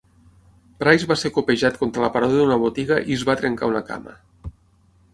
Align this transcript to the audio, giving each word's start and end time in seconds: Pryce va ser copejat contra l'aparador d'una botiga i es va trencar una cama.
Pryce 0.79 1.09
va 1.11 1.17
ser 1.25 1.31
copejat 1.35 1.77
contra 1.83 2.05
l'aparador 2.05 2.41
d'una 2.43 2.59
botiga 2.67 3.01
i 3.13 3.21
es 3.21 3.29
va 3.31 3.39
trencar 3.45 3.73
una 3.75 3.87
cama. 3.93 4.21